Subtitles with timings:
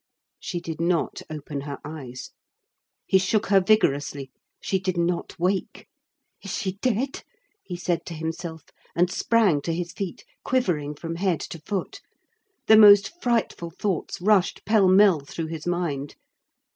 [0.39, 2.31] She did not open her eyes.
[3.05, 4.31] He shook her vigorously.
[4.59, 5.85] She did not wake.
[6.43, 7.21] "Is she dead?"
[7.63, 8.63] he said to himself,
[8.95, 12.01] and sprang to his feet, quivering from head to foot.
[12.65, 16.15] The most frightful thoughts rushed pell mell through his mind.